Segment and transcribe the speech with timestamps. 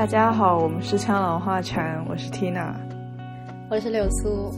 [0.00, 2.72] 大家好，我们是枪朗画禅，我是 Tina，
[3.70, 4.50] 我是柳苏。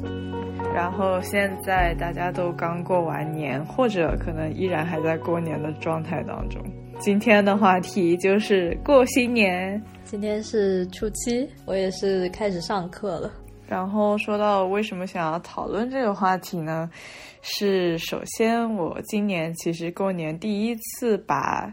[0.72, 6.62] 然后现在大家都刚过完年，或者可能依然还在过年的状态当中。
[7.00, 9.82] 今天的话题就是过新年。
[10.05, 13.29] 今天是初七，我也是开始上课了。
[13.66, 16.88] 然后说到为什么想要讨论这个话题呢？
[17.40, 21.68] 是首先我今年其实过年第一次把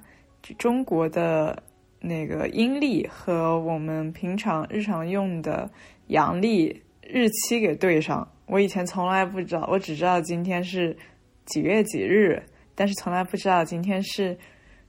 [0.58, 1.56] 中国的。
[2.00, 5.70] 那个阴历和我们平常日常用的
[6.08, 10.96] 阳历日期给对上，我以前从来不知道，我只知道今天是
[11.46, 12.42] 几月几日，
[12.76, 14.38] 但是从来不知道今天是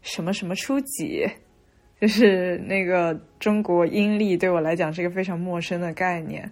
[0.03, 1.27] 什么什么初几，
[2.01, 6.51] 就是那个中国阴历对我来讲是一个非常陌生的概念。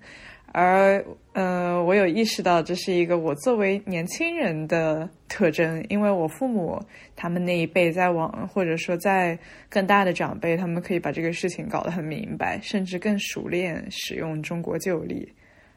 [0.50, 1.04] 而，
[1.38, 6.76] 呃，我有意识到这是一个我作为年轻人的特征，因为我父母
[7.14, 9.38] 他们那一辈在往，或者说在
[9.70, 15.32] 更大的长辈，他们可以把这个事情搞得很明白，甚至更熟练使用中国旧历，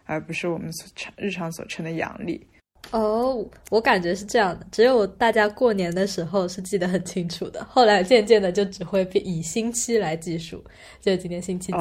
[0.06, 2.44] 而不是我们所常日常所称的阳历。
[2.90, 10.60] 哦，我感觉是这样的，只有大家过年的时候是记得很清楚的，后来渐渐的就只会以星期来计数，
[11.00, 11.78] 就今天星期几。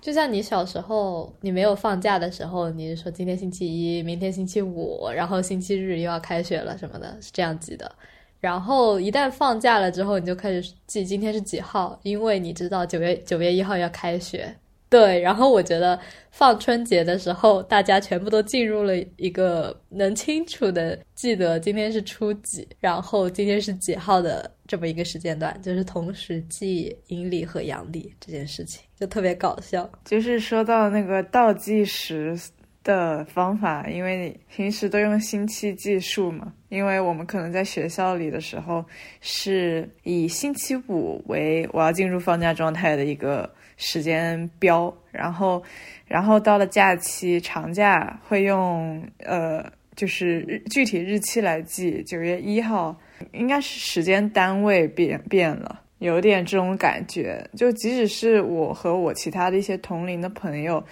[0.00, 7.90] 就像你小时候，你没有放假的时候，你是说今天星期一，明天星期五，然后星期日又要开学了什么的，是这样记的。
[8.40, 14.54] 然后一旦放假了之后，你就开始记今天是几号，因为你知道九月九月一号要开学。
[14.90, 16.00] 对，然后我觉得
[16.30, 29.86] 放春节的时候，大家全部都进入了一个能清楚的记得今天是初几，然后今天是几号的这么一个时间段，就是同时记阴历和阳历这件事情，就特别搞笑。
[30.06, 32.34] 就是说到那个倒计时
[32.82, 38.82] 的方法，因为你平时都用星期计数嘛，因为我们可能在学校里的时候
[39.20, 43.52] 是以星期五为我要进入放假状态的一个。
[43.78, 45.62] 时间标，然后，
[46.04, 49.64] 然后到了假期长假会用呃，
[49.96, 52.94] 就是日具体日期来记，九月一号
[53.32, 57.48] 应该是时间单位变变了，有点这种感觉。
[57.56, 60.84] 就即使是我和我其他的一些同龄的朋友，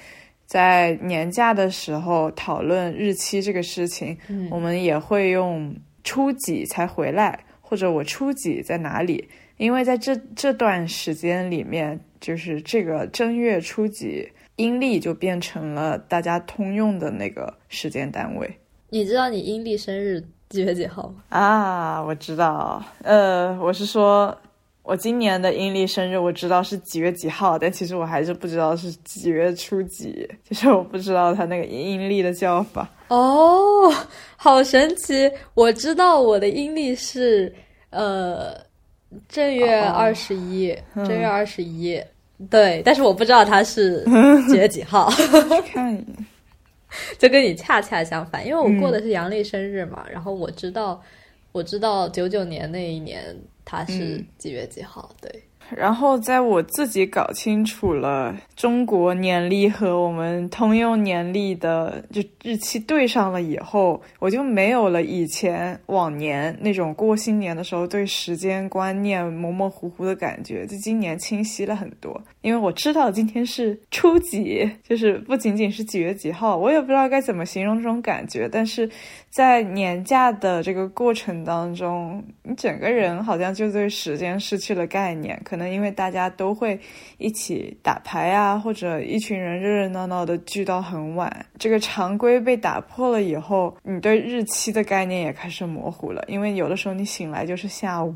[0.46, 4.16] 在年假的时候讨论日期这个事情，
[4.48, 5.74] 我们也会用
[6.04, 9.28] 初几才回来，或者我初几在哪里。
[9.58, 18.58] 因为在这这段时间里面，就是这个正月初几，阴历就变成了大家通用的那个时间单位。
[18.90, 21.22] 你知道你阴历生日几月几号吗？
[21.30, 22.84] 啊，我知道。
[23.02, 24.36] 呃，我是说，
[24.82, 32.86] 我今年的阴历生日我知道是几月几号，但其实我还是不知道是几月初几，就是我不知道它那个阴历的叫法。
[33.08, 33.90] 哦，
[34.36, 35.30] 好神奇！
[35.54, 37.50] 我知道我的阴历是
[37.88, 38.66] 呃。
[39.28, 42.02] 正月二十一，正月二十一，
[42.50, 44.04] 对，但是我不知道他是
[44.48, 45.10] 几月几号。
[45.72, 46.26] 看 一眼，
[47.18, 51.00] 就跟你恰恰相反，因为我过的是阳历生日嘛，然后我知道，
[51.52, 55.42] 我知道九九年那一年他是几月几号，对。
[55.74, 72.20] 然后在我自己搞清楚了中国年历和我们通用年历的就日期对上了以后，我就没有了以前往年那种过新年的时候对时间观念模模糊糊的感觉，就今年清晰了很多。
[72.42, 78.88] 因为我知道今天是初几，就是不仅仅是几月几号，我也不知道该怎么形容这种感觉，但是。
[79.28, 85.38] 在年假的这个过程当中，你整个人好像就对时间失去了概念。
[85.44, 86.78] 可可能因为大家都会
[87.16, 96.22] 一起打牌啊，或者一群人热热闹闹的聚到很晚，这个常规被打破了以后，你对日期的概念也开始模糊了。
[96.28, 98.14] 因为有的时候你醒来就是下午，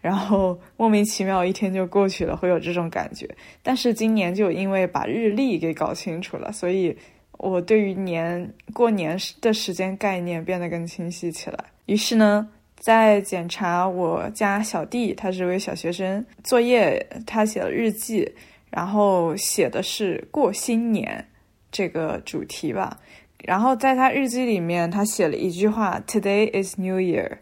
[0.00, 3.28] 然后莫名其妙一天就过去了，会有这种感觉。
[3.62, 6.96] 但是今年就因为把日历给搞清楚了，所以。
[7.36, 11.58] 我对于年过年的时间概念变得更清晰起来。
[11.86, 12.48] 于是呢，
[12.84, 18.30] 在检查我家小弟，他是位小学生，作业他写了日记，
[18.70, 21.26] 然后写的是过新年
[21.72, 23.00] 这个主题吧。
[23.42, 27.38] 然后在他日记里面，他写了一句话：“Today is New Year。”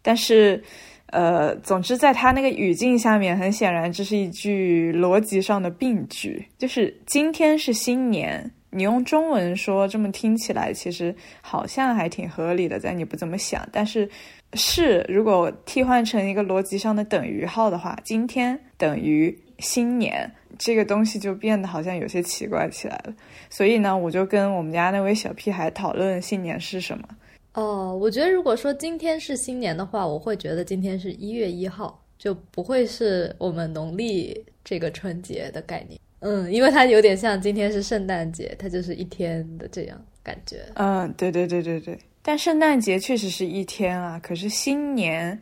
[0.00, 0.64] 但是，
[1.08, 8.50] 呃，总之在他那个语境下面，很显然这是一句逻辑上的病句，就是今天是新年。
[8.74, 13.66] 你用中文说，这么听起来其实好像还挺合理的，在你不怎么想。
[13.70, 14.08] 但是，
[14.54, 20.28] 是如果替换成一个逻辑上的等于号的话，今天等于新年，
[20.58, 23.14] 这个东西就变得好像有些奇怪起来了。
[23.48, 27.08] 所以呢，我就跟我们家那位小屁孩讨论新年是什么。
[27.54, 32.00] 哦，我觉得如果说今天是新年的话，我会觉得今天是一月一号。
[32.16, 36.00] 就不会是我们农历这个春节的概念。
[36.26, 40.62] 嗯，因为它有点像今天是圣诞节，它就是一天的这样感觉。
[40.74, 41.98] 嗯，对对对对对。
[42.22, 45.38] 但圣诞节确实是一天啊，可是新年，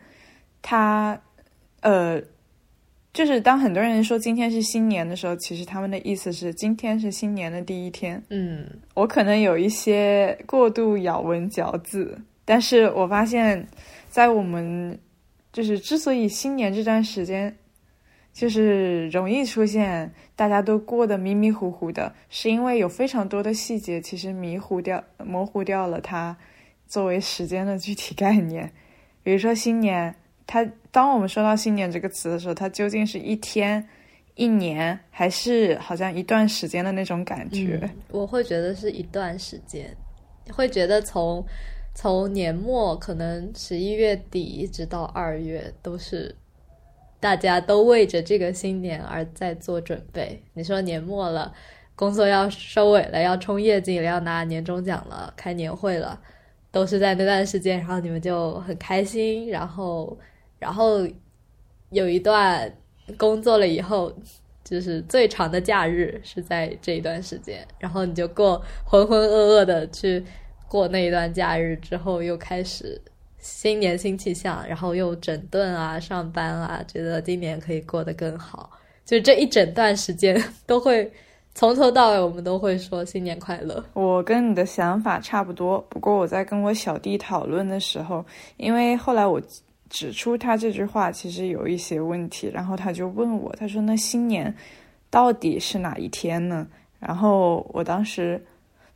[0.61, 1.17] 它，
[1.83, 2.21] 呃，
[3.13, 8.21] 就是当很多人说今天是新年的时候，其实他们的意思是今天是新年的第一天。
[8.31, 13.65] 嗯，我可能有一些过度咬文嚼字，但是我发现，
[14.11, 14.99] 在我们
[15.53, 17.57] 就是之所以新年这段时间。
[18.33, 26.35] 就是容易出现大家都过得迷迷糊糊的，是因为有非常多的细节其实迷糊掉、模糊掉了它
[26.87, 28.73] 作为时间的具体概念。
[29.23, 30.15] 比如说新年，
[30.47, 33.87] 它当我们说到新年这个词的时候，它究竟是一天、
[34.35, 37.89] 一年，还是好像一段时间的那种感觉？
[38.11, 39.95] 我会觉得是一段时间，
[40.51, 41.45] 会觉得从
[41.95, 46.35] 从年末可能十一月底一直到二月都是。
[47.23, 50.43] 大家都为着这个新年而在做准备。
[50.55, 51.55] 你说年末了，
[51.95, 56.21] 工作要收尾了，要冲业绩了，要拿年终奖了，开年会了，
[56.73, 57.79] 都是在那段时间。
[57.79, 60.19] 然后你们就很开心，然后，
[60.59, 61.07] 然后
[61.91, 62.69] 有一段
[63.17, 64.13] 工作了以后，
[64.65, 67.65] 就是最长的假日是在这一段时间。
[67.79, 70.25] 然后你就过浑浑噩噩的去
[70.67, 73.01] 过那一段假日，之后又开始。
[73.43, 78.71] 新年新气象，然后又整顿啊，上班啊，觉得今年可以过得更好。
[79.05, 81.13] 就这一整段时间，都会
[81.53, 83.85] 从头到尾，我们都会说新年快乐。
[83.95, 88.25] 我跟你的想法差不多，不过我在跟我小弟讨论的时候，
[88.59, 89.43] 因为后来我
[89.91, 94.55] 指出他这句话其实有一些问题，然后他就问我，他说：“那新年
[95.11, 96.65] 到底是哪一天呢？”
[97.01, 98.41] 然后我当时。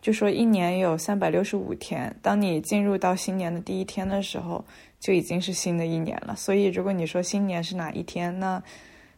[0.07, 4.65] 就说一年有三百六十五天，当你进入到新年的第一天的时候，
[5.01, 6.37] 就已经是新的一年了。
[6.37, 8.63] 所以，如果你说新年是哪一天，那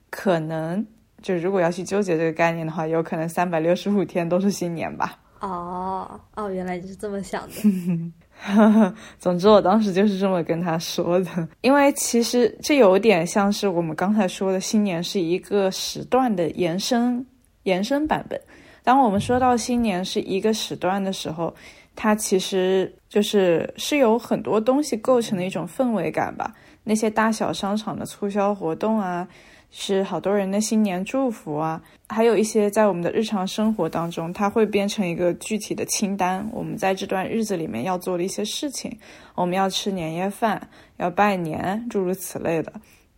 [0.08, 0.82] 可能
[1.20, 5.18] 就如果要去纠结这个概念的话，有可能三百六十五天都是新年吧。
[5.40, 8.94] 哦哦，原来你是这么想的。
[9.20, 17.22] 总之，我当时就是这么跟他说的，因为其实这有点像是我们刚才说的，新年是一个时段的延伸
[17.64, 18.40] 延伸版本。
[18.88, 21.54] 当我们说到新年是一个时段的时候，
[21.94, 26.54] 它其实就是是有很多东西构成的一种氛围感吧。
[26.84, 29.28] 那些大小商场的促销活动啊，
[29.70, 36.48] 是好多人的新年祝福啊，还有一些在我们的日常生活当中，它会变成一个具体的清单。
[36.50, 38.98] 我们在这段日子里面要做的一些事情，
[39.34, 42.72] 我们要吃年夜饭，要拜年，诸如此类的。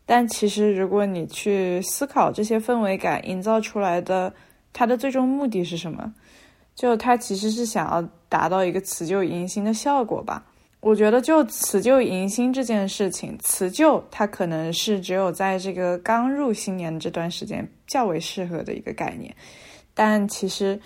[0.05, 4.35] 但其实，如果你去思考这些氛围感营造出来的。
[4.73, 6.13] 它的最终目的是什么？
[6.75, 10.45] 就它其实是想要达到一个辞旧迎新的效果吧。
[10.81, 19.35] 我觉得就辞旧迎新这件事情，辞旧它可能是只有在这个刚入新年这段时间较为适合的一个概念。
[19.93, 20.81] 但其实，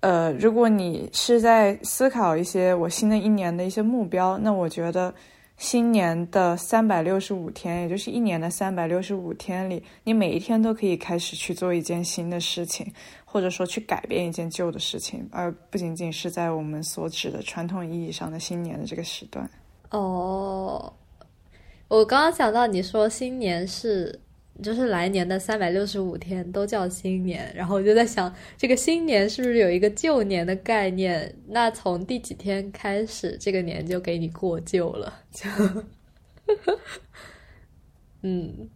[0.00, 5.12] 呃，如果你是在思考一些我新的一年的一些目标，那我觉得。
[5.56, 12.92] 新年的三百六十五天，也就是一年的三百六十五天里，你每一天都可以开始去做一件新的事情，
[13.34, 19.50] 或者说去改变一件旧的事情，而不仅仅是在我们所指的传统意义上的新年的这个时段。
[19.90, 20.94] 哦，
[21.88, 24.20] 我刚刚想到你说新年是。
[24.62, 31.34] 就是来年的三百六十五天都叫新年，然后我就在想，这个新年是不是有一个旧年的概念？
[31.48, 35.12] 那从第几天开始，这个年就给你过旧了？
[35.32, 35.50] 就，
[38.22, 38.68] 嗯，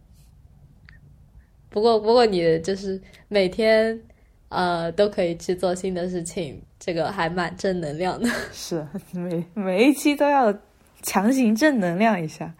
[1.69, 3.97] 不过不过你就是每天
[4.49, 8.29] 呃都可以去做新的事情，这个还蛮正能量的。
[8.51, 10.53] 是每每一期都要
[11.01, 12.53] 强行正能量一下。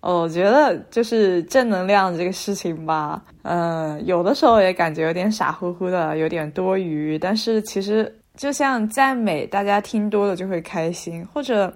[0.00, 7.18] 我觉得就是正能量这个事情吧，嗯，有的时候也感觉有点傻乎乎的，有点多余。
[7.18, 11.74] 但是其实就像赞美，大家听多了就会开心，或者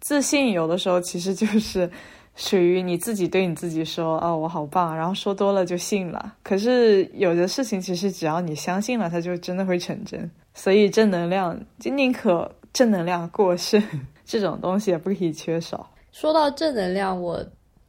[0.00, 1.90] 自信，有的时候其实就是
[2.36, 6.34] 属于你自己对你自己说：“哦，我好棒。”然后说多了就信了。
[6.42, 10.30] 可是有的事情其实只要你相信了，它就真的会成真。
[10.54, 13.82] 所以正能量就宁可正能量过剩，
[14.24, 15.88] 这种东西也不可以缺少。
[16.10, 17.44] 说到正能量，我。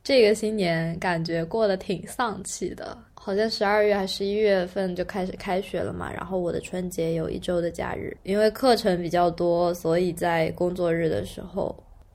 [0.05, 6.11] 这个新年感觉过得挺丧气的，好像十二月还十一月份就开始开学了嘛。
[6.11, 11.73] 然后我的春节有一周的假日，因为课程比较多，所以在工作日的时候，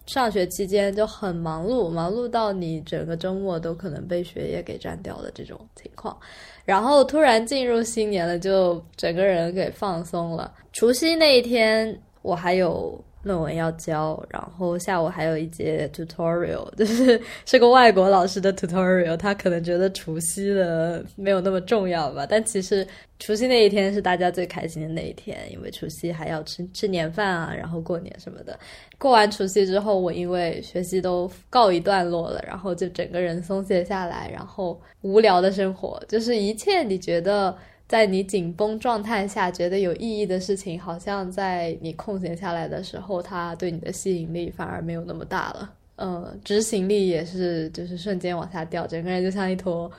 [0.09, 6.19] 上学期间就很忙碌，忙碌到你整个周末都可能被学业给占掉的这种情况。
[6.65, 10.53] 然后突然进入新年了，就整个人给放松了。
[10.73, 19.17] 除夕那一天，我还有论文要交，然后下午还有一节 tutorial， 就是是个外国老师的 tutorial。
[19.17, 22.87] 他可能觉得除夕的没有那么重要吧，但其实
[23.19, 28.59] 除夕那一天是大家最开心的那一天，因为除夕还要吃吃年饭啊，然后过年什么的。
[28.97, 37.57] 过完除夕之后，我因为学习都告一段落了，然后就整个人松懈下来，然后无聊的生活，就是一切你觉得。
[37.89, 45.73] 在你紧绷状态下觉得有意义的事情，好像在你空闲下来的时候，它对你的吸引力反而没有那么大了。
[45.97, 49.91] 呃，执行力也是，就是瞬间往下掉，整个人就像一坨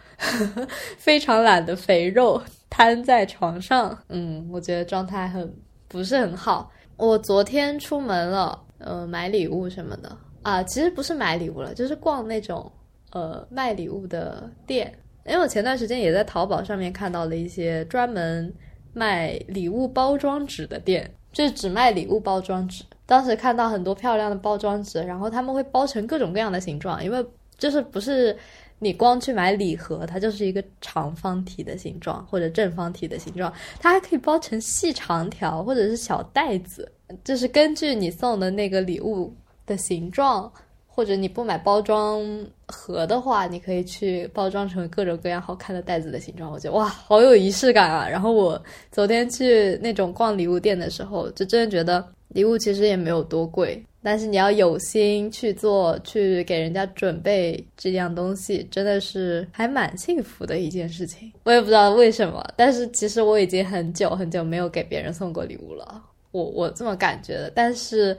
[0.98, 3.98] 非常懒的肥肉瘫在床上。
[4.08, 5.52] 嗯，我觉得状态很
[5.88, 6.72] 不是很好。
[6.96, 12.72] 我昨天出门了，呃，买礼物什么的啊，其实不是买礼物了，就是逛那种
[13.12, 14.94] 呃卖礼物的店。
[15.30, 18.52] 因为我前段时间也在淘宝上面看到了一些专门
[18.94, 22.84] 卖礼物包装纸的店，就是只卖礼物包装纸。
[23.06, 27.24] 当时看到很多漂亮的包装纸，然后他们会包成各种各样的形状，因为
[27.60, 28.36] 就是不是
[28.80, 36.92] 你光去买礼盒，它就是一个长方体的形状或者正方体的形状，它还可以包成细长条或者是小袋子，
[37.24, 39.32] 就是根据你送的那个礼物
[39.68, 40.52] 的形状。
[41.00, 42.22] 或者你不买包装
[42.68, 46.52] 盒的话，你可以去包装成各种各样好看的袋子的形状。
[46.52, 48.06] 我觉得哇，好有仪式感啊！
[48.06, 61.32] 然后我昨天去那种逛礼物店的时候，就真的觉得礼物其实也没有多贵，但是你要有心去做，去给人家准备这样东西，真的是还蛮幸福的一件事情。
[61.46, 67.50] 我也不知道为什么，但是其实我已经很久很久没有给别人送过礼物了，我我这么感觉的。
[67.56, 68.18] 但是。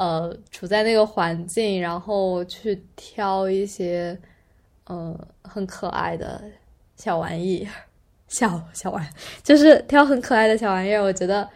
[0.00, 4.18] 呃，处在那个环境，然后去挑一些，
[4.84, 6.42] 呃，很可爱的
[6.96, 7.68] 小玩意，
[8.26, 9.06] 小小玩，
[9.42, 11.46] 就是挑很可爱的小玩意儿，我觉得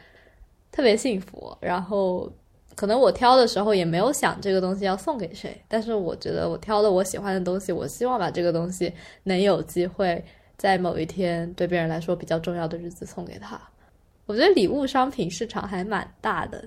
[0.70, 1.56] 特别幸福。
[1.58, 2.30] 然后，
[2.76, 10.22] 可能我挑的时候也没有想这个东西要送给谁，但是我觉得我挑的我喜欢的东西，我希望把这个东西能有机会
[10.58, 13.58] 在某一天对别人来说比较重要的日子送给他。
[14.26, 16.62] 我觉得礼物商品市场还蛮大的，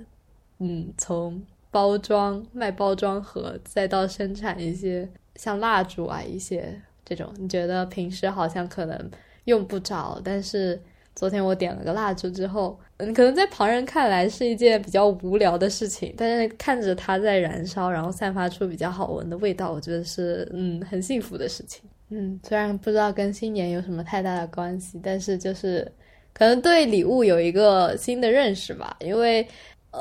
[0.57, 1.39] 嗯，从。
[1.77, 6.73] 包装卖包装盒，再到生产一些像蜡烛啊，一些
[7.05, 9.11] 这种，你觉得平时好像可能
[9.43, 10.81] 用不着，但是
[11.15, 21.87] 昨天我点了个蜡烛之后，嗯，可能在旁人看来是一件比较无聊的事情，但是看着它在燃烧，然后散发出比较好闻的味道，我觉得是嗯很幸福的事情。
[22.09, 25.91] 嗯，虽然不知道跟新年有什么太大的关系，但是就是
[26.33, 29.47] 可能对礼物有一个新的认识吧，因为。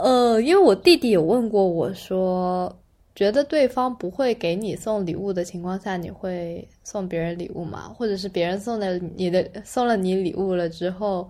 [0.03, 2.75] 呃，因为我弟弟有问过我说，
[3.15, 7.88] 觉得对方不会给你送礼物的情况下，你会送别人礼物吗？
[7.97, 11.29] 或者是别人送的你的送了你礼物了之后，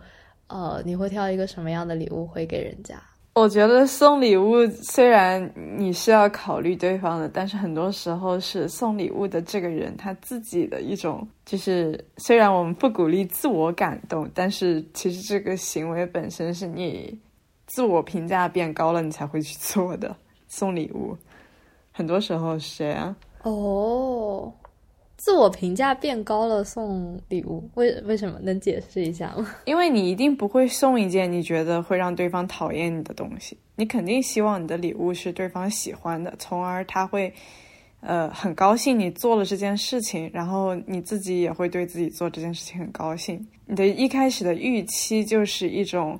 [0.48, 3.00] 呃，你会挑一个什么样的礼物回给人家？
[3.34, 17.16] 我觉得送礼物虽然你是要考虑对方的，但是很多时候是送礼物的这个人他自己的一种，就是虽然我们不鼓励自我感动，但是其实这个行为本身是你。
[17.66, 20.16] 自我评价变高了，你才会去做的
[20.48, 21.16] 送礼物，
[21.92, 23.14] 很多时候是这样。
[23.42, 24.52] 哦，
[25.16, 28.38] 自我评价变高了送礼物，为为什么？
[28.40, 29.54] 能解释一下吗？
[29.66, 37.32] 因为你一定不会送一件你觉得会让对方讨厌你的东西，你肯定希望你的礼物是对方喜欢的，从而他会
[38.00, 43.44] 呃很高兴你做了这件事情，然后你自己也会对自己做这件事情很高兴。
[43.64, 46.18] 你的一开始的预期就是一种。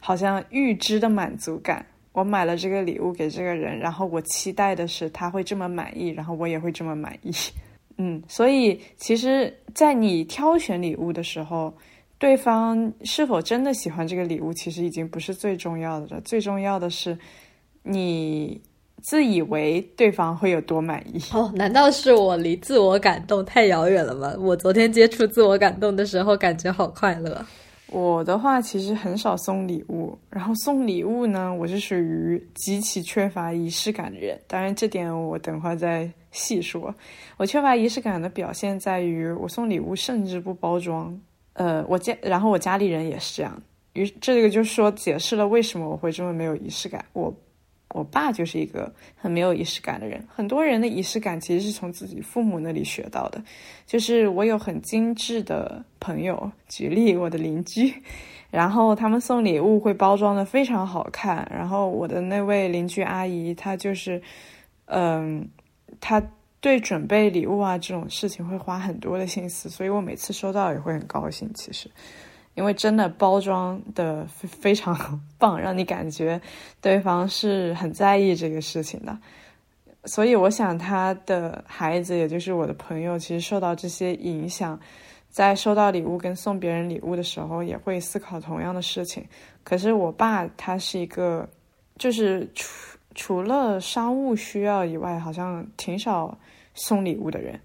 [0.00, 7.30] 好像预知的满足感，我买了这个礼物给这个人，然后我期待的是他会这么满意，然后我也会这么满意。
[8.02, 11.72] 嗯，所以其实，在你挑选礼物的时候，
[12.18, 16.20] 对方是否真的喜欢这个礼物，其实已经不是最重要的了。
[16.22, 17.16] 最重要的是，
[17.82, 18.58] 你
[19.02, 21.20] 自以为对方会有多满意。
[21.34, 24.34] 哦，难道是我离自我感动太遥远了吗？
[24.38, 27.44] 我昨天接触自我感动的时候，感觉好快乐。
[27.92, 34.40] 我的话其实很少送礼物，然后送礼物呢，我是属于极其缺乏仪式感的人。
[34.46, 36.94] 当然，这点我等会再细说。
[37.36, 41.20] 我缺乏仪式感的表现在于，我送礼物甚至不包装。
[41.54, 43.60] 呃，我家，然后我家里人也是这样。
[43.94, 47.04] 于这个就说解释了为什么我会这么没有仪式感。
[47.12, 47.34] 我。
[47.92, 50.24] 我爸就是一个很没有仪式感的人。
[50.28, 53.42] 很多人的仪式感其实是从自己父母那里学到的。
[53.86, 57.92] 就是我有很精致的朋友，举例我的邻居，
[58.50, 61.46] 然后他们送礼物会包装的非常好看。
[61.50, 64.22] 然后我的那位邻居阿姨，她就是，
[64.86, 65.48] 嗯，
[66.00, 66.22] 她
[66.60, 71.50] 对准备礼物啊这种事情会花很多的心思，所以我每次收到也会很高兴。
[71.54, 71.90] 其实，
[72.54, 74.94] 因为真的包装的非常
[75.38, 76.40] 棒，让你感觉
[76.80, 79.16] 对方是很在意这个事情的。
[80.04, 84.78] 所以我想他的孩子，也就是我的朋友，其实受到这些影响，
[85.28, 89.26] 在收到礼物跟送别人礼物的时候，也会思考同样的事情。
[89.62, 91.46] 可是我爸他是一个，
[91.98, 96.38] 就是除除了商务需要以外，好像挺少
[96.72, 97.60] 送礼物的人。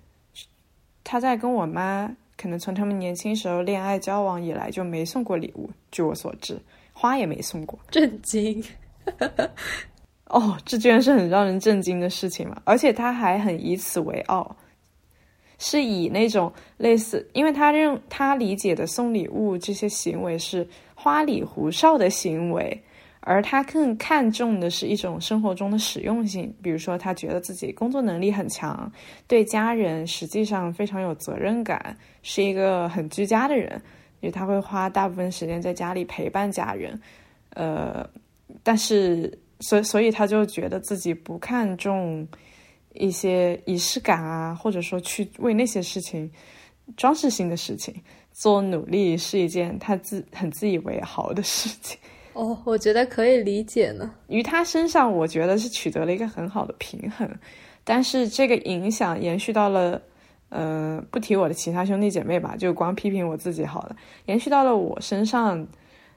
[1.06, 5.70] 他在跟我妈，可能从他们年轻时候恋爱交往以来就没送过礼物。
[5.92, 6.60] 据我所知，
[6.94, 7.80] 花也没送过。
[7.89, 8.63] 震惊。
[10.27, 12.60] 哦，这居然是很让人震惊的事情嘛！
[12.65, 14.56] 而且他还很以此为傲，
[15.60, 22.84] 是以那种类似，因为他认他理解的送礼物这些行为是花里胡哨的行为，
[23.25, 26.55] 而他更看重的是一种生活中的实用性。
[26.63, 28.89] 比如说，他觉得自己工作能力很强，
[29.27, 33.74] 对家人实际上非常有责任感，是一个很居家的人，
[34.22, 36.98] 因为他会花大部分时间在家里陪伴家人。
[37.50, 38.10] 呃，
[38.63, 39.38] 但是。
[39.62, 42.27] 所所以他就觉得自己不看重
[42.94, 46.29] 一些仪式感啊，或者说去为那些事情
[46.98, 47.96] 装饰性的事情
[48.34, 51.98] 做努力，是一件他自很自以为豪的事情。
[52.36, 54.12] 哦，我觉得可以理解呢。
[54.27, 57.30] 于他身上，我觉得是取得了一个很好的平衡，
[57.84, 60.01] 但是这个影响延续到了，
[60.50, 63.96] 呃，不提我的其他兄弟姐妹吧，就光批评我自己好了。
[64.25, 65.68] 延续到了我身上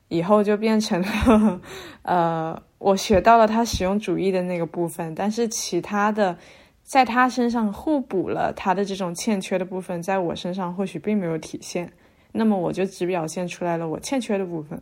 [0.09, 1.61] 以后，就变成了，
[2.03, 2.63] 呃。
[2.81, 6.39] 我学到了他实用主义的那个部分，但是其他的，
[6.85, 11.93] 在他身上互补了他的这种欠缺的部分，在我身上或许并没有体现。
[12.31, 14.81] 那么我就只表现出来了我欠缺的部分。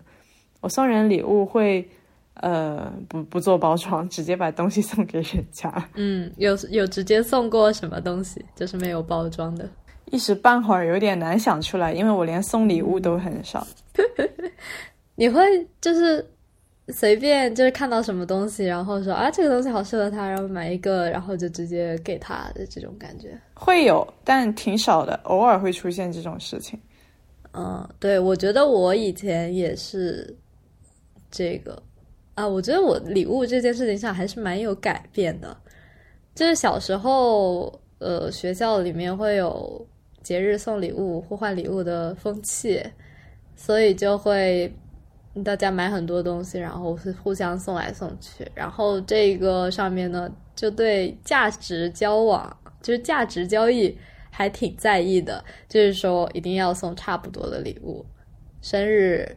[0.66, 1.88] 我送人礼物会，
[2.35, 5.73] 呃，不不做包装，直接把东西送给人家。
[5.94, 9.68] 嗯，有有直接送过什么东西，就是没有包装的。
[10.06, 13.64] 一时半会儿有点难想出来，因为我连送礼物都很少。
[15.14, 15.40] 你会
[15.80, 16.26] 就是。
[16.90, 26.78] 随便就是看到什么东西，然后说啊这个东西好适合他，然后买一个，然后就直接给他的这种感觉会有，但挺少的，偶尔会出现这种事情。
[27.54, 30.32] 嗯，对，我觉得我以前也是
[31.30, 31.82] 这个
[32.34, 35.56] 啊，我觉得我礼物这件事情上还是蛮有改变的。
[36.34, 39.86] 就是小时候，呃，学校里面会有
[40.23, 42.82] 节日送礼物、互换礼物的风气，
[43.54, 44.73] 所以就会。
[45.45, 53.95] 大家买很多东西，然后是互相送来送去，然后这个上面呢，就对价值交往，就是价值交易
[54.30, 58.02] 还挺在意的，就是说一定要送差不多的礼物。
[58.62, 59.30] 生日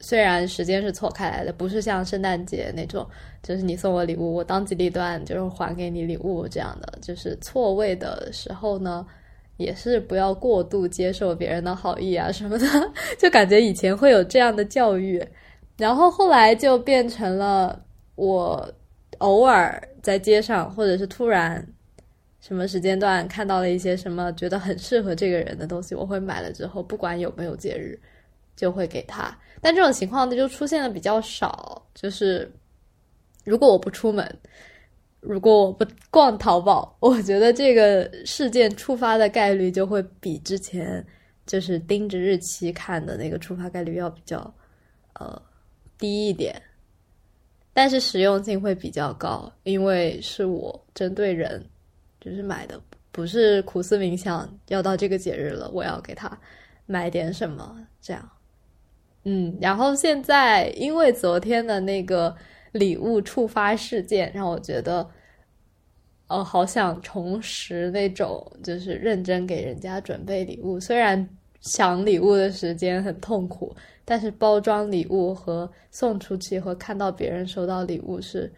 [0.00, 3.06] 虽然时间是错开来的，不是像圣诞节那种，
[3.42, 9.06] 就是你送我礼物，我当机立断就是还给你礼物这样的，就是错位的时候呢。
[9.58, 12.66] 也是不要过度接受别人的好意啊什么的，
[13.18, 15.26] 就感觉以前会有这样的教育，
[15.78, 17.82] 然后后来就变成了
[18.16, 18.70] 我
[19.16, 21.66] 偶尔在街上或者是突然
[22.38, 27.98] 什么时间段看到了一些什么觉得很适合这个人的东西，我会买了之后不管有没有节日
[28.56, 32.50] 就会给他，但这种情况呢就出现的比较少，就是
[33.44, 34.38] 如果我不出门。
[35.20, 41.04] 如果我不逛淘宝，我觉得这个事件触发的概率就会比之前
[41.46, 44.54] 就是盯着日期看的那个触发概率要比较
[45.14, 45.42] 呃
[45.98, 46.62] 低一点，
[47.72, 51.64] 但是实用性会比较高，因为是我针对人
[52.20, 56.38] 就是买的，不是苦思冥想要到这个节日了，我要给他
[56.84, 58.30] 买点什么这样。
[59.26, 62.34] 嗯，然后现在因为昨天的那个
[62.72, 65.06] 礼物触发事件，让我觉得。
[66.28, 70.80] 哦，好想重拾那种就是认真给人家准备礼物。
[70.80, 71.16] 虽然
[71.60, 73.72] 想礼物的时间很痛苦，
[74.04, 78.52] 但是包装礼物和送出去和看到别人收到礼物是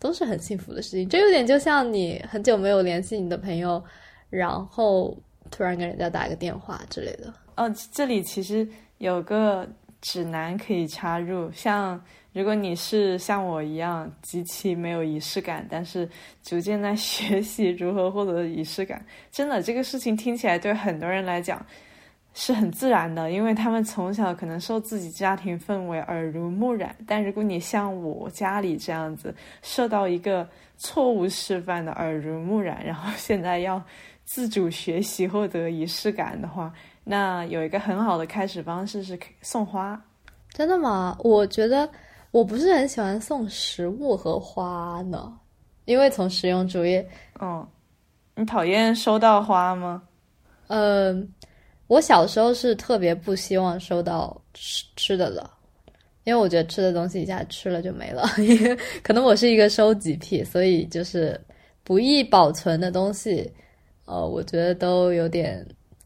[0.00, 1.08] 都是很幸福的事情。
[1.08, 3.80] 这有点就像你很久没有联系你的朋友，
[4.28, 5.16] 然后
[5.52, 7.32] 突然跟人家打个电话之类的。
[7.54, 9.64] 哦，这里其实有个
[10.04, 11.98] 指南可以插入，像。
[12.34, 16.08] 如果你是像我一样极其没有仪式感，但是
[16.42, 21.64] 逐渐在 学习如何获得仪式感，真的这个事情听起来对很多人来讲
[22.32, 26.92] 是很自然的，因为他们从小可能受自己家庭氛围耳濡目染。
[27.06, 33.80] 但如果你像我家里这样子受到一个错误示范的耳濡目染，然后现在要
[34.24, 40.02] 自主学习获得仪式感的话，那有一个很好的开始方式是送花。
[40.50, 41.16] 真的吗？
[41.20, 41.88] 我觉得。
[42.30, 45.32] 我不是很喜欢送食物和花呢，
[45.84, 47.00] 因为从实用主义，
[47.40, 47.64] 嗯，
[48.34, 50.02] 你讨厌收到花吗？
[50.66, 51.32] 嗯，
[51.86, 55.48] 我小时候是特别不希望收到吃吃的的，
[56.24, 58.28] 因为我觉得吃的东西一下吃了就没了。
[58.38, 61.40] 因 为可能我是一个收集癖，所以就是
[61.84, 63.48] 不易保存的东西，
[64.06, 65.64] 呃，我觉得都有点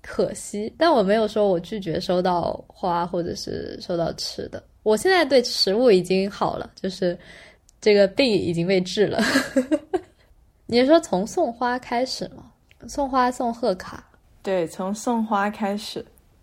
[0.09, 0.73] 可惜。
[0.79, 4.62] 但我没有说我拒绝收到花或者是收到吃的。
[4.83, 7.16] 我现在对食物已经好了，就是
[7.79, 9.23] 这个病已经被治了。
[10.64, 12.51] 你是说从送花开始吗？
[12.88, 14.03] 送花送贺卡？
[14.42, 16.03] 对，从送花开始，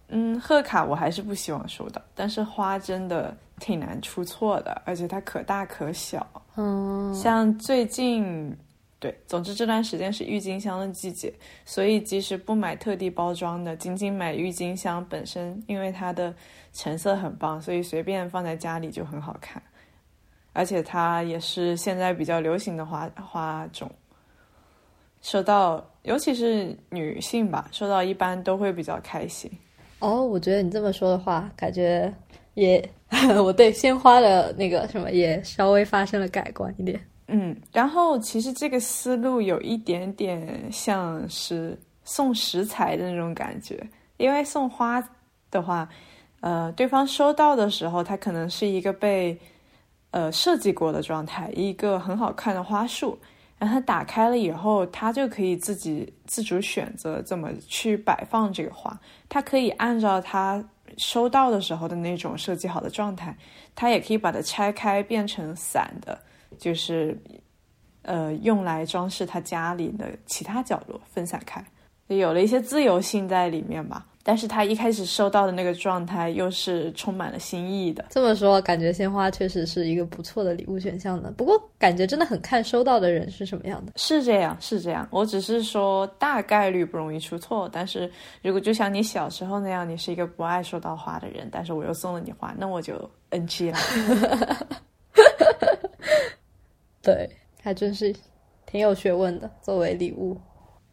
[0.10, 6.28] 嗯，贺卡我还是不希望收到，但是花真的挺难出错的，而且它可大可小。
[6.56, 8.56] 嗯，像最近，
[8.97, 11.31] 对，总之这段时间是郁金香的季节，
[11.65, 16.34] 所以即使不买特地包装的，仅仅买郁金香本身，因为它的
[16.73, 19.62] 成色很棒，所以随便放在家里就很好看，
[20.53, 23.91] 而且它也是现在比较流行的花花种。
[25.21, 29.51] 收到，尤其是女性吧，收到一般都会比较开心。
[29.99, 32.12] 哦，我觉得你这么说的话，感觉
[32.53, 32.89] 也
[33.43, 36.99] 我对鲜花的那个什么也稍微发生了改观一点。
[37.27, 43.81] 嗯，然后其实这个思路有一点点像是送食材的那种感觉，
[44.17, 45.03] 因为送花
[45.49, 45.89] 的话，
[46.41, 49.35] 呃，对方收到的时候，它可能是一个被
[50.11, 53.17] 呃设计过的状态，一个很好看的花束。
[53.57, 58.99] 然后它打开了以后，它就可以自己自主选择怎么去摆放这个花。
[59.29, 60.63] 它可以按照它
[60.97, 63.35] 收到的时候的那种设计好的状态，
[63.73, 66.19] 它也可以把它拆开变成散的，
[66.58, 67.18] 就是
[68.02, 71.63] 呃用来装饰他家里的其他角落，分散开，
[72.08, 74.06] 有了一些自由性在里面吧。
[74.28, 78.06] 但是他一开始收到的那个状态又是充满了新意的。
[78.10, 81.32] 这么说，感觉鲜花确实是一个不错的礼物选项呢。
[81.38, 83.91] 不过，感觉真的很看收到的人是什么样的。
[83.98, 85.08] 是这样，是这样。
[85.12, 87.70] 我只是说大概率不容易出错。
[87.72, 93.78] 但是如果就像你小时候那样，你是一个不爱收到花的人，但是我又送了你花，那我就 NG 了。
[97.06, 97.30] 对，
[97.62, 98.13] 还真是
[98.65, 99.50] 挺有学问的。
[99.62, 100.36] 作为礼物。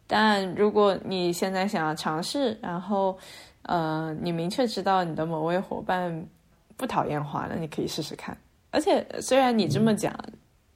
[0.06, 3.16] 但如果你现在想要尝试，然后，
[3.62, 6.28] 呃，你明确知道你的某位伙伴
[6.76, 8.36] 不讨厌花，那你可以试试看。
[8.70, 10.14] 而且，虽然你这么讲，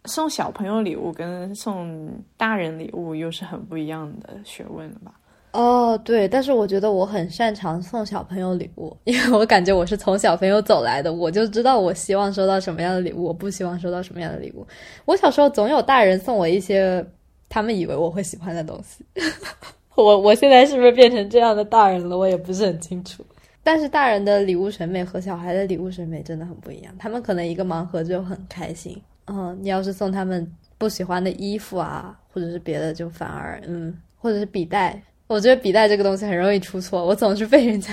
[0.07, 5.13] 送小朋友礼物跟送大人礼物又是很不一样的学问了吧？
[5.57, 14.67] 哦，对，但是我觉得我很擅长送小朋友礼物，因为我感觉我是从小朋友走来的，我就知道我希望收到什么样的礼物，我不希望收到什么样的礼物。
[15.05, 17.05] 我小时候总有大人送我一些。
[17.49, 19.05] 他们以为我会喜欢的东西，
[19.95, 22.19] 我我现在是不是变成这样的大人了？
[22.19, 23.25] 我也不是很清楚。
[23.63, 26.93] 但是大人的礼物审美和小孩的礼物审美真的很不一样。
[26.99, 30.45] 他们可能一个盲盒就很开心，嗯，你要是送他们
[30.77, 37.93] 不喜欢的衣服啊，或者是别的，就反而嗯，或者是笔袋，我觉得笔袋这个东西很容易出错，我总是被人家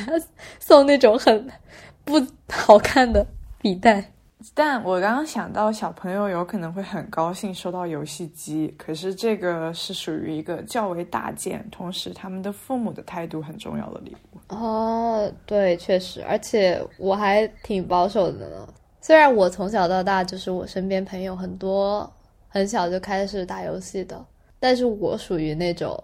[0.59, 1.47] 送那种很
[2.03, 3.25] 不好看的
[3.59, 4.11] 笔袋。
[4.53, 14.37] 但我刚刚想到，小朋友有可能会很高兴收到游戏机，可是这个是属于一个较为大件，同时他们的父母的态度很重要的礼物。
[14.49, 18.67] 哦，对，确实，而且我还挺保守的呢。
[18.99, 22.11] 虽然我从小到大就是我身边朋友很多
[22.49, 24.23] 很小就开始打游戏的，
[24.59, 25.97] 但是我属于那种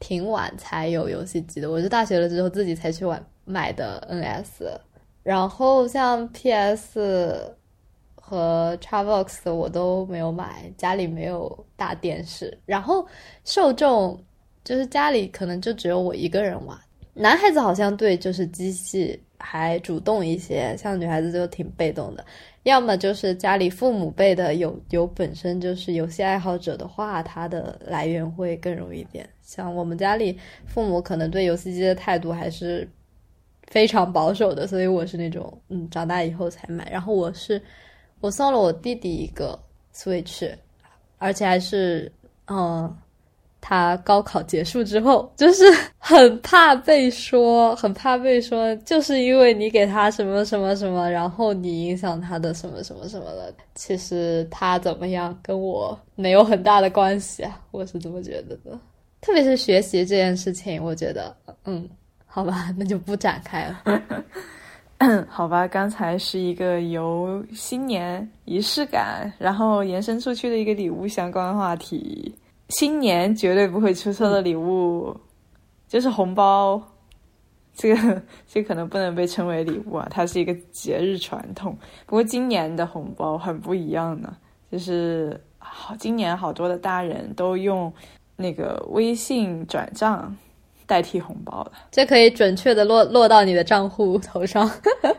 [0.00, 1.70] 挺晚才有游戏机的。
[1.70, 4.78] 我是大学了之后自己才去玩买的 NS，
[5.22, 7.54] 然后像 PS。
[8.28, 13.06] 和 Xbox 我都没有买，家里没有大电视，然后
[13.44, 14.20] 受众
[14.64, 16.76] 就是家里可能就只有我一个人玩。
[17.14, 22.24] 男孩子好像对就是机器还主动一些，像女孩子就挺被动的。
[22.64, 29.28] 要么就是家里父母辈的有有本身就是游戏爱好者的话，它的来源会更容易一点。
[29.42, 32.88] 像我们家里父母可能对游戏机的态度还是
[33.68, 37.60] 非常保守的，所以我是那种嗯长大以后才买，然后我是。
[38.20, 39.56] 我送了我弟弟一个
[39.94, 40.50] Switch，
[41.18, 42.10] 而且还是
[42.46, 42.96] 嗯，
[43.68, 45.64] 他高考结束之后，就是
[45.98, 53.52] 很怕被说，很怕被说，就是因为你给他什么什么什么，然后你影响他的什么什么什么的。
[53.74, 58.78] 其实他怎么样跟我没有很大的关系啊，我是这么觉得的。
[59.20, 61.88] 特别是学习这件事情，我觉得，嗯，
[62.24, 65.26] 好吧，那就不展开了。
[65.28, 72.32] 好吧，刚才是一个由新年仪式感，然后延伸出去的一个礼物相关话题。
[72.68, 75.16] 新年绝对不会出错的礼物
[75.88, 76.82] 就是红包，
[77.74, 81.76] 这个 这可能不能被称为礼物啊，它是一个节日传统。
[82.06, 84.36] 不过今年的红包很不一样呢，
[84.70, 87.92] 就是好，今年好多的大人都用
[88.36, 90.36] 那个微信转账。
[90.88, 94.70] 代替红包了，这可以准确的落落到你的账户头上。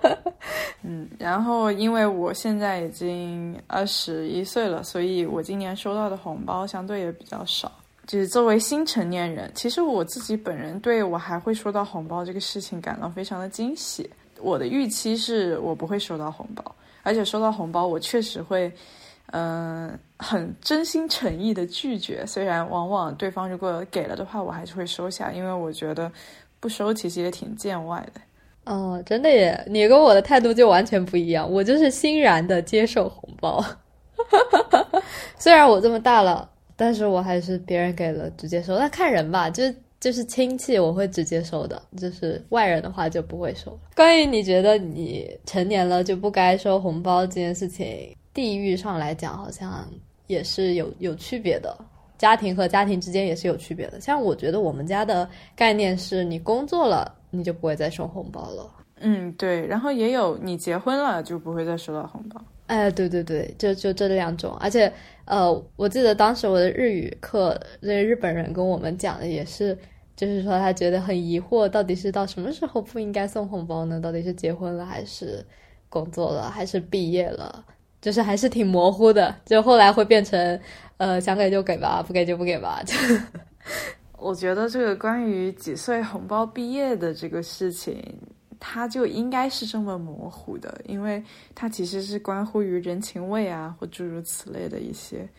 [0.83, 7.71] 嗯，然后因为我现在已经二十一岁了，所以我今年收到的红包相对也比较少。
[8.05, 14.09] 就是作为新成年人，其实我自己本人对我还会收到红包这个事情感到非常的惊喜。
[14.39, 16.63] 我的预期是我不会收到红包，
[17.03, 18.71] 而且收到红包我确实会，
[19.31, 22.25] 嗯，很真心诚意的拒绝。
[22.25, 26.09] 虽然往往对方如果给了的话，我还是会收下，因为我觉得
[26.61, 28.21] 不收其实也挺见外的。
[28.67, 29.63] 哦，真的耶！
[29.65, 33.63] 你跟我的态度就完全不一样，我就是欣然的接受红包。
[35.39, 38.77] 虽然我这么大了，但是我还是别人给了直接收。
[38.77, 39.63] 那看人吧，就
[40.01, 43.79] 就是亲戚我会直接收的，就是外人的话就不会收。
[43.95, 49.89] 关于你觉得你成年了就不该收红包这件事情，地域上来讲好像
[50.27, 51.73] 也是有有区别的，
[52.17, 54.01] 家庭和家庭之间也是有区别的。
[54.01, 57.13] 像我觉得我们家的概念是你工作了。
[57.37, 58.69] 你就不会再收红包了。
[58.99, 59.65] 嗯，对。
[59.67, 62.41] 然后也有你结婚了就不会再收到红包。
[62.65, 64.53] 哎，对对对，就就这两种。
[64.59, 64.91] 而且，
[65.25, 69.77] 呃，我记得当时我的日语课，那个日本人跟我们讲的也是，
[70.15, 74.01] 就是说他觉得很疑惑，到底是到什么时候不应该送红包呢？
[74.01, 75.45] 到底是结婚了，还是
[75.87, 77.63] 工作了，还是毕业了？
[78.01, 79.33] 就是还是挺模糊的。
[79.45, 80.59] 就后来会变成，
[80.97, 82.81] 呃，想给就给吧，不给就不给吧。
[82.85, 82.93] 就。
[84.19, 88.03] 我觉得这个关于几岁红包毕业的这个事情，
[88.59, 95.29] 它就应该是这么模糊的，因为它其实是关乎于人情味啊，或诸如此类的一些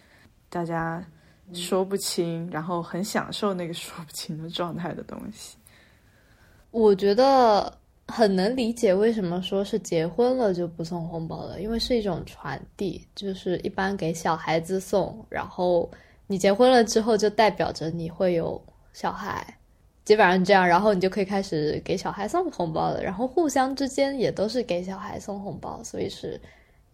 [0.48, 1.04] 大家
[1.52, 5.58] 说不清，然后很享受那个说不清的状态的东西。
[6.70, 15.90] 我觉得很能理解为什么说是结婚了就不送红包了，因为是一种传递，就是一般给小孩子送，然后。
[16.30, 18.62] 你结婚了之后，就代表着你会有
[18.92, 19.58] 小孩，
[20.04, 23.02] 基本上这样，然后你就可以开始给小孩送红包了。
[23.02, 26.38] 然后互相之间也都是给小孩送红包，所以是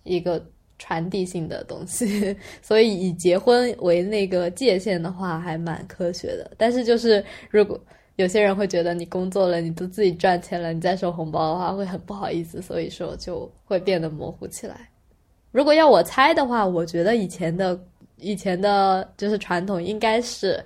[0.04, 0.40] 一个
[0.78, 2.36] 传递性的东西。
[2.62, 6.48] 所以以结婚为那个界限的话，还蛮科学的。
[6.56, 7.76] 但是就是如果
[8.14, 14.88] 有些人会觉得你工作了，你都自己赚钱了，你再收红包的话会很不好意思，所以说就会变得模糊起来。
[15.50, 17.76] 如果要我猜的话，我觉得以前的。
[18.24, 20.64] 以前的就是传统，应该是，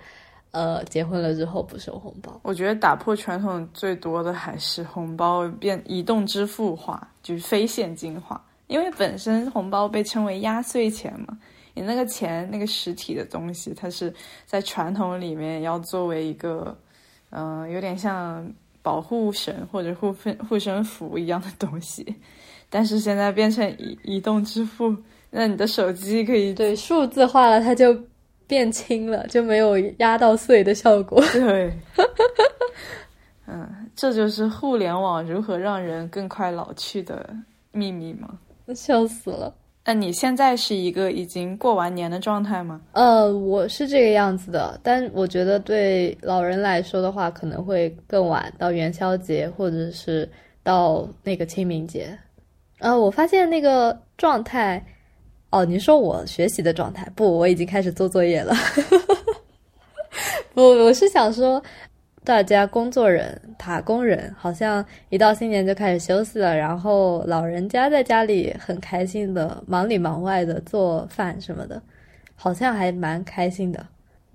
[0.52, 2.38] 呃，结婚了之后不收红包。
[2.44, 8.40] 我觉得打破传统最多的还是红包变移动支付化，就是非现金化。
[8.68, 11.36] 因为本身红包被称为压岁钱嘛，
[11.74, 14.14] 你那个钱那个实体的东西，它是
[14.46, 16.76] 在传统里面要作为一个，
[17.30, 18.46] 嗯，有点像
[18.82, 22.14] 保护神或者护身护身符一样的东西，
[22.70, 24.96] 但是现在变成移移动支付。
[25.30, 27.94] 那你的手机可以对数字化了，它就
[28.46, 31.22] 变轻了，就没有压到碎的效果。
[31.32, 31.70] 对，
[33.46, 37.28] 嗯，这就是互联网如何让人更快老去的
[37.72, 38.38] 秘密吗？
[38.74, 39.54] 笑死了。
[39.84, 42.80] 那你现在是一个已经过完年的状态吗？
[42.92, 50.26] 呃，我是这个样子的，但我觉得对老人来说的话，可能会更晚到元宵节，或者是
[50.62, 52.18] 到那个清明节。
[52.78, 54.82] 呃，我发现那个状态。
[55.50, 57.10] 哦，你说我学习的状态？
[57.14, 58.54] 不，我已经开始做作业了。
[60.52, 61.62] 不，我是想说，
[62.22, 71.80] 大家工作人、打工人，好像一到新年就开始休息了，然后老人家在家里很开心的忙里忙外的做饭什么的，
[72.36, 73.86] 好像还蛮开心的。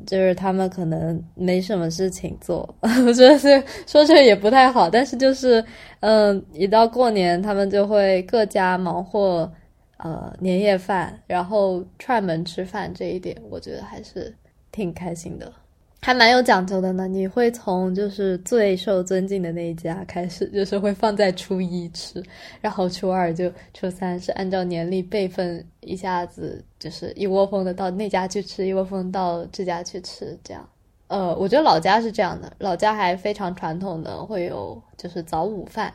[0.08, 5.64] 就是他们可能没什么事情做， 我觉得是说这也不太好，但是就是，
[6.00, 9.50] 嗯，一到过年，他们就会各家忙活。
[9.98, 14.36] 呃，年夜饭，然后串门吃饭这一点，我觉得还是
[14.72, 15.54] 挺开心的，
[16.02, 17.08] 还蛮有讲究的呢。
[17.08, 22.22] 你会从就是最受尊敬的那一家开始，就是会放在初一吃，
[22.60, 30.68] 然后初二就初三是按照年历辈分，一下子就是一窝蜂的到那家去吃，一窝蜂到这家去吃，这样。
[31.08, 35.94] 呃，我觉得老家是这样的，老家还非常传统的，会有就是早午饭。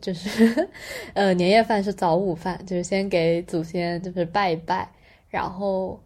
[0.00, 0.68] 就是，
[1.14, 4.88] 呃，年夜饭是早午饭，就是先给祖先就是拜一拜，
[5.28, 6.00] 然后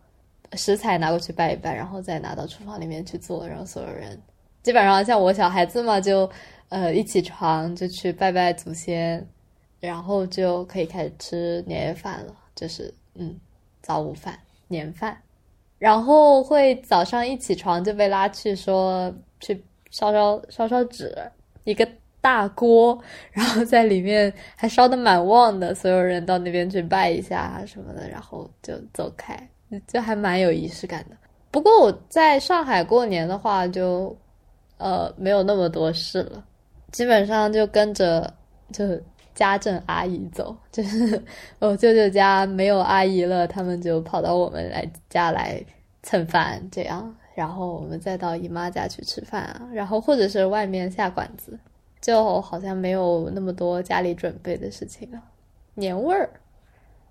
[0.54, 4.20] 食材拿过去拜一拜，然后再拿到厨房里面去做，然后所有人
[4.62, 6.30] 基本上像我小孩子嘛，就
[6.68, 9.26] 呃一起床就去拜拜祖先，
[9.80, 13.38] 然后就可以开始吃年夜饭了，就是嗯
[13.82, 15.16] 早午饭年饭，
[15.78, 21.16] 然后会早上一起床就被拉去说去烧烧烧烧纸
[21.64, 21.88] 一个。
[22.20, 22.98] 大锅，
[23.30, 29.36] 然后在里面还烧的蛮旺的，所有人到那边去拜一下什么的，然后就走开，
[29.86, 31.16] 就还蛮有仪式感的。
[31.50, 34.16] 不过我在上海过年的话，就
[34.76, 36.44] 呃没有那么多事了，
[36.92, 38.32] 基本上就跟着
[38.72, 38.84] 就
[39.34, 41.22] 家政阿姨走，就是
[41.60, 45.64] 我舅舅家没有阿姨了，他们就跑到我们来家来
[46.02, 51.58] 蹭饭，这样，然后我们再到姨妈家去吃饭啊，然后或者是外面下馆子，
[52.00, 55.22] 就好像没有那么多家里准备的事情了，
[55.74, 56.30] 年味儿。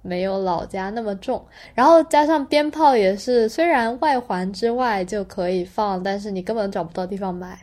[0.03, 7.59] 没有老家那么重，然后加上鞭炮也是，虽然外环之外就可以放，但是你根本找不到地方买，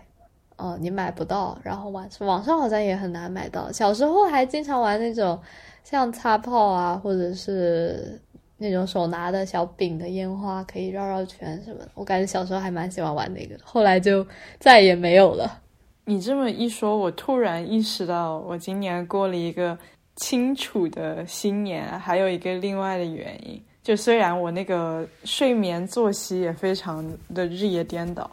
[0.57, 1.57] 哦，你买不到。
[1.63, 3.73] 然后网网上好像也很难买到。
[3.73, 5.41] 小时候还经常玩那种
[5.85, 8.21] 像擦炮啊，或者是
[8.59, 11.89] 那种手拿的小饼的烟花，可以绕绕圈什么的。
[11.95, 14.27] 我感觉小时候还蛮喜欢玩那个，后来就
[14.59, 15.63] 再也没有了。
[16.05, 19.79] 你这么一说，我突然意识到，我今年过了一个。
[20.17, 28.31] 清楚的新年，还有一个另外的原因，就虽然我那个睡眠作息也非常的日夜颠倒，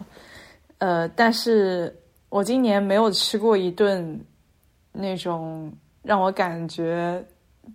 [0.77, 1.91] 呃，但是
[2.29, 4.23] 我今年没有吃过一顿
[4.91, 7.25] 那种让我感觉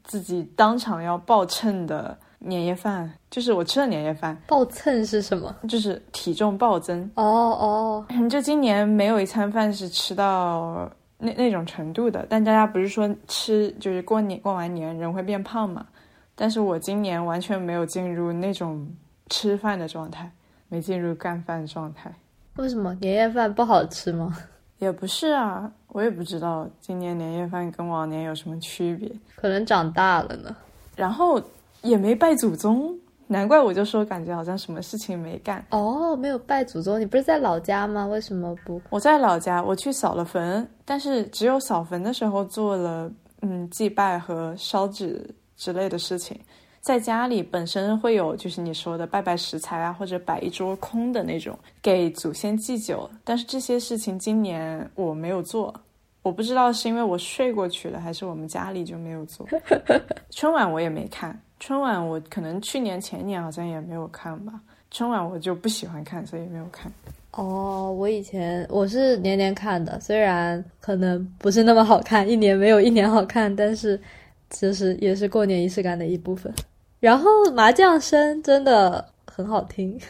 [0.04, 4.36] 自己当场要爆称的年夜饭，就是我吃了年夜饭。
[4.46, 5.54] 暴蹭是什么？
[5.68, 7.10] 就是体重暴增。
[7.14, 10.90] 哦哦，就今年没有一餐饭是吃到。
[11.18, 15.86] 那那种程度的，但大家不是说吃就是过年过完年人会变胖嘛？
[16.34, 18.86] 但是我今年完全没有进入那种
[19.30, 20.30] 吃饭的状态，
[20.68, 22.14] 没进入干饭状态。
[22.56, 24.36] 为什么年夜饭不好吃吗？
[24.76, 29.10] 也不是啊，我也不知道今年年夜饭跟往年有什么区别。
[29.36, 30.54] 可能长大了呢。
[30.94, 31.40] 然后
[31.86, 32.94] 也没拜祖宗。
[33.28, 37.00] 难怪我就说感觉好像什么事情没干哦，没有拜祖宗。
[37.00, 38.06] 你不是在老家吗？
[38.06, 38.80] 为什么不？
[38.88, 43.10] 我在老家，我去扫了坟，但是只有扫坟的时候做了
[43.42, 46.38] 嗯祭拜和烧纸之类的事情。
[46.80, 55.74] 在家里本身会有就是你说的拜拜食材啊，或者摆一桌空的那种给祖先祭酒，但是这些事情今年我没有做。
[56.22, 59.44] 我不知道是因为我睡过去了，还是我们家里就没有做。
[60.30, 61.36] 春晚我也没看。
[61.66, 64.52] 春晚我可能去年前年好像也没有看吧，
[64.88, 66.92] 春晚我就不喜欢看，所以没有看。
[67.32, 74.00] 哦，我以前我是年年看的，虽然可能不是那么好看，一年没有一年好看，但是
[74.48, 76.54] 其实也是过年仪式感的一部分。
[77.00, 80.00] 然后麻将声真的很好听。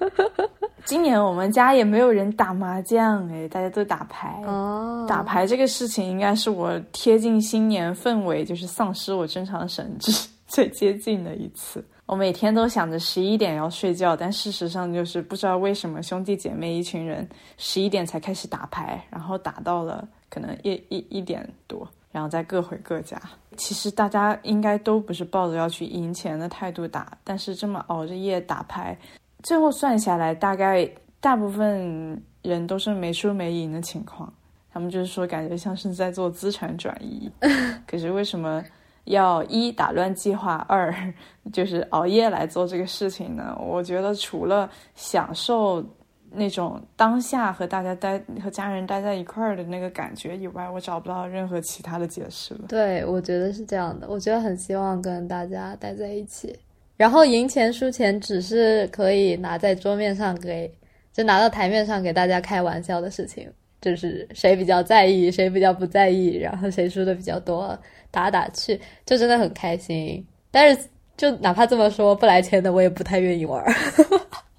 [0.84, 4.42] 今年我们家也没有人打麻将，哎，大家都打牌。
[4.44, 10.28] 哦，打牌这个事情应该是我贴近新年氛围，就是丧失我正常神智。
[10.52, 23.18] 最接近的一次，我每天都想着十一点要睡觉，但事实上就是不知道为什么兄弟姐妹一群人十一点才开始打牌，然后打到了可能一一一点多，然后再各回各家。
[23.56, 28.94] 其实大家应该都不是抱着要去赢钱的态度打，但是这么熬着夜打牌，
[29.42, 30.86] 最后算下来，大概
[31.18, 34.30] 大部分人都是没输没赢的情况。
[34.70, 37.30] 他们就是说，感觉像是在做资产转移。
[37.88, 38.62] 可是为什么？
[39.04, 40.94] 要一打乱计划，二
[41.52, 43.56] 就是熬夜来做这个事情呢？
[43.60, 45.84] 我觉得除了享受
[46.30, 52.60] 那种当下和大家待和家人待在一块儿的那个感觉以外，我找不到任何其他的解释了。
[52.68, 54.06] 对，我觉得是这样的。
[54.08, 56.58] 我觉得很希望跟大家待在一起，
[56.96, 60.72] 然后赢钱输钱只是可以拿在桌面上给，
[61.12, 63.52] 就拿到台面上给大家开玩笑的事情，
[63.82, 67.78] 就是谁比较在意，谁比较不在意，然后谁输的比较多。
[68.12, 73.64] 打打去就真的很开心，但是就哪怕这么说，不来钱的我也不太愿意玩。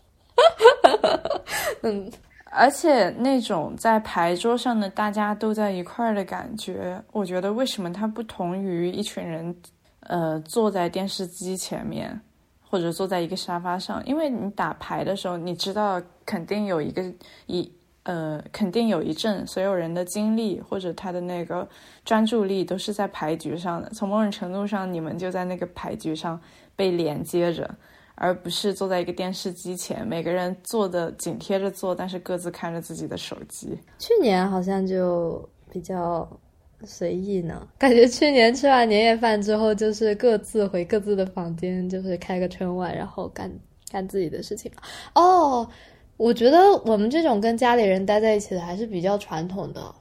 [1.84, 2.12] 嗯，
[2.52, 9.56] 而且那种在牌桌上的大家都在一块儿的感觉，我觉得为什么它不同于一群人，
[10.02, 12.20] 呃，坐在电视机前面
[12.62, 14.04] 或者坐在一个沙发上？
[14.06, 17.04] 因为你打牌的时候，你知道肯定有一个
[17.46, 17.72] 一。
[18.04, 21.66] 呃，肯定有一阵，所有人的精力或者他的那个
[22.04, 23.89] 专注力都是在牌局上的。
[23.92, 26.38] 从某种程度上，你们就在那个牌局上
[26.76, 27.74] 被连接着，
[28.16, 33.80] 而不是坐在一个电视机前，每个人坐的紧贴着坐，但是各自看着自己的手机。
[33.98, 36.27] 去年好像就比较
[36.84, 43.50] 随意呢，感觉去年吃完年夜饭之后，就是各自回各自的房间，就是开个春晚，然后干
[43.90, 44.69] 干自己的事情。
[45.15, 45.65] 哦。
[46.24, 49.94] 我觉得我们这种跟家里人待在一起的还是比较传统的。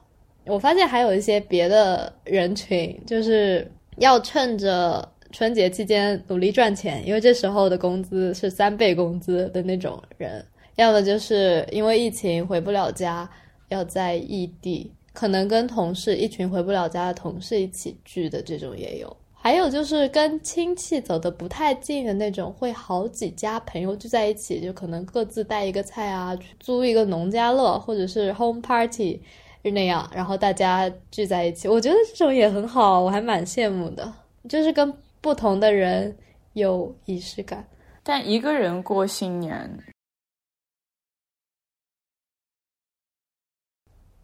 [0.45, 10.41] 我发现还有一些别的人群，就是要趁着春节期间努力赚钱，因为这时候的工资是三倍工资的那种人；
[10.77, 13.29] 要么就是因为疫情回不了家，
[13.67, 19.17] 要在异地，可能跟同事一群回不了家的同事一起聚的这种也有。
[19.43, 29.21] 还有就是跟亲戚走的不太近的那种，会好几家朋友聚在一起，就可能各自带一个菜啊，租一个农家乐或者是 home party
[29.61, 34.13] 是那样，然后大家聚在一起，我觉得这种也很好，我还蛮羡慕的，
[34.47, 36.17] 就是跟不同的人
[36.53, 37.67] 有仪式感。
[38.01, 39.77] 但一个人过新年，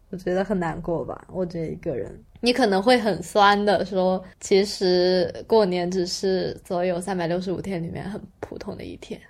[0.08, 1.28] 我觉得很难过吧？
[1.30, 2.24] 我觉得一个人。
[2.42, 9.20] 你可能会很酸的说，其实过年只是所有三百六十五天里面很普通的一天，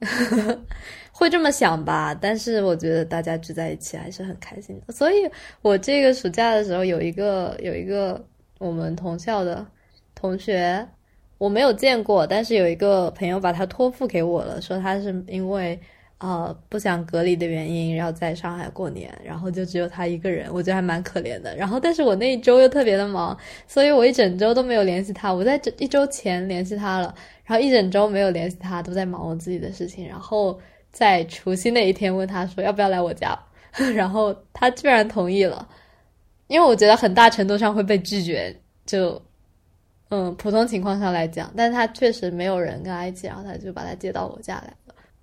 [1.10, 2.14] 会这么想吧？
[2.14, 4.92] 但是我觉得大家聚在一起还是很开心的。
[4.92, 5.30] 所以
[5.62, 8.22] 我这个暑假的时候有一个有一个
[8.58, 9.66] 我们同校的
[10.14, 10.86] 同学，
[11.38, 15.80] 我没有见过，但是有一个朋友把他托付给我了，说他是因为。
[16.24, 21.54] 呃，不想隔离的原因，然后在上海过年，然后就只有他一个人，我觉得还蛮可怜的。
[21.54, 23.36] 然后，但是我那一周又特别的忙，
[23.68, 25.30] 所以我一整周都没有联系他。
[25.30, 27.14] 我在这一周前联系他了，
[27.44, 30.08] 然后一整周没有联系他，都在忙我自己的事情。
[30.08, 30.58] 然后
[30.90, 33.38] 在除夕那一天问他说要不要来我家，
[33.94, 35.68] 然后他居然同意了，
[36.46, 38.56] 因为我觉得很大程度上会被拒绝，
[38.86, 39.20] 就
[40.08, 44.72] 嗯，普通情况下来讲，但是他确实没有人跟他一起，然后他就把他接到我家来。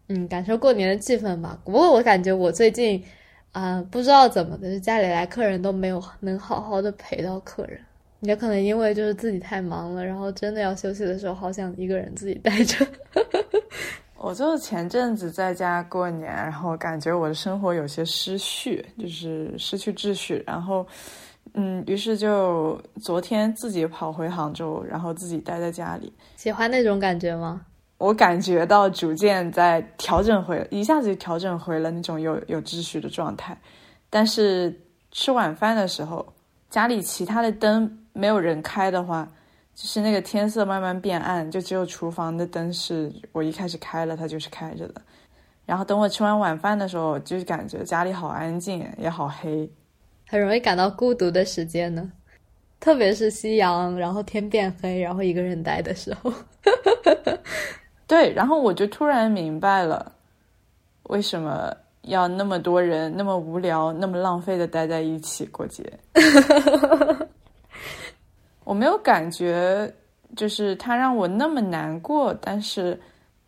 [0.08, 1.60] 嗯，感受过年的气氛吧。
[1.64, 3.04] 不过我感觉我最近，
[3.52, 7.80] 啊，不知道怎么的，就家里来客人都没有能好好的陪到客人。
[8.22, 12.86] 也可能因为就是自己太忙了，然后真的要休息的时候，好想一个人自己待着。
[14.16, 20.44] 我就是前阵子在家过年，然后感觉我的生活有些失序，就是失去秩序。
[20.46, 20.86] 然后，
[21.56, 26.14] 嗯，于是就昨天自己跑回杭州，然后自己待在家里。
[26.36, 27.66] 喜欢那种感觉吗？
[28.02, 33.56] 我感觉到逐渐在调整回，一下子就调整回了那种有有秩序的状态。
[34.10, 34.76] 但是
[35.12, 36.26] 吃晚饭的时候，
[36.68, 39.32] 家里其他的灯没有人开的话，
[39.76, 45.02] 就是那个天色慢慢变暗，就只有厨房的灯是我一开始开了，它就是开着的。
[45.68, 49.70] 然后等我吃完晚饭的时候，就是感觉家里好安静，也好黑，
[50.28, 52.12] 很容易感到孤独的时间呢。
[52.80, 56.34] 特别是夕阳，然后天变黑，然后一个人待的时候。
[58.12, 60.12] 对，然后我就突然明白了，
[61.04, 65.90] 为什么要那么多人那么无聊、那么浪费的待在一起过节。
[68.66, 69.90] 我没有感觉，
[70.36, 73.00] 就是它让我那么难过，但是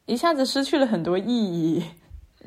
[0.06, 1.84] 一下子失去了很多意义。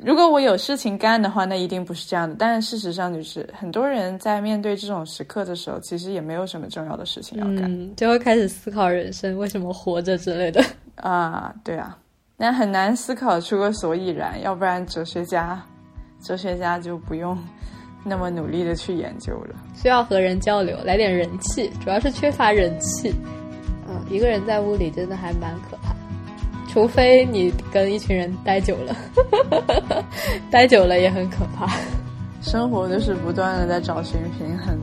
[0.03, 2.35] 如果我有事情干的话，那一定不是这样的。
[2.39, 10.63] 但是事实上，就是很多人在面对这种时刻的时候，其实也没有什么重要的事情要干，就会开始思考人生为什么活着之类的。
[10.95, 11.95] 啊，对啊。
[12.39, 15.59] 那很难思考出个所以然，要不然哲学家，
[16.21, 17.35] 哲学家就不用
[18.03, 19.55] 那么努力的去研究了。
[19.73, 23.11] 需要和人交流，来点人气，主要是缺乏人气。
[23.89, 25.95] 嗯，一个人在屋里真的还蛮可怕，
[26.71, 28.95] 除非你跟一群人待久了，
[30.51, 31.67] 待久了也很可怕。
[32.43, 34.77] 生活就是不断的在找寻平衡。